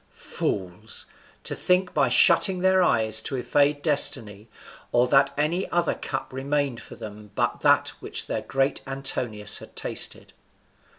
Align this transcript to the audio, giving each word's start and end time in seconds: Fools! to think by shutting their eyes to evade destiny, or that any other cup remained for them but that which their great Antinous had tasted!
Fools! 0.15 1.05
to 1.43 1.53
think 1.53 1.93
by 1.93 2.09
shutting 2.09 2.61
their 2.61 2.81
eyes 2.81 3.21
to 3.21 3.35
evade 3.35 3.83
destiny, 3.83 4.47
or 4.91 5.07
that 5.07 5.31
any 5.37 5.69
other 5.69 5.93
cup 5.93 6.33
remained 6.33 6.81
for 6.81 6.95
them 6.95 7.29
but 7.35 7.61
that 7.61 7.89
which 7.99 8.25
their 8.25 8.41
great 8.41 8.81
Antinous 8.87 9.59
had 9.59 9.75
tasted! 9.75 10.33